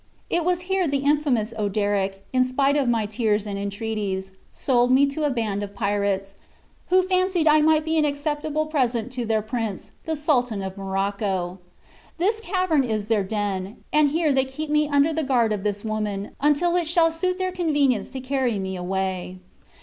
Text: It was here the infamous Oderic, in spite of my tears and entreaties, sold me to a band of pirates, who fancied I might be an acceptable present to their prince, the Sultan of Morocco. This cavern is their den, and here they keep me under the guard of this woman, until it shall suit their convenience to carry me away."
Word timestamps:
It 0.31 0.43
was 0.43 0.61
here 0.61 0.87
the 0.87 1.05
infamous 1.05 1.53
Oderic, 1.59 2.23
in 2.33 2.43
spite 2.43 2.75
of 2.75 2.89
my 2.89 3.05
tears 3.05 3.45
and 3.45 3.59
entreaties, 3.59 4.31
sold 4.51 4.89
me 4.91 5.05
to 5.05 5.25
a 5.25 5.29
band 5.29 5.61
of 5.61 5.75
pirates, 5.75 6.33
who 6.87 7.03
fancied 7.03 7.47
I 7.47 7.61
might 7.61 7.85
be 7.85 7.99
an 7.99 8.05
acceptable 8.05 8.65
present 8.65 9.11
to 9.11 9.25
their 9.27 9.43
prince, 9.43 9.91
the 10.05 10.15
Sultan 10.15 10.63
of 10.63 10.75
Morocco. 10.75 11.59
This 12.17 12.39
cavern 12.41 12.83
is 12.83 13.09
their 13.09 13.23
den, 13.23 13.83
and 13.93 14.09
here 14.09 14.33
they 14.33 14.43
keep 14.45 14.71
me 14.71 14.89
under 14.89 15.13
the 15.13 15.21
guard 15.21 15.53
of 15.53 15.61
this 15.63 15.85
woman, 15.85 16.31
until 16.41 16.75
it 16.75 16.87
shall 16.87 17.11
suit 17.11 17.37
their 17.37 17.51
convenience 17.51 18.09
to 18.09 18.21
carry 18.21 18.57
me 18.57 18.75
away." 18.75 19.37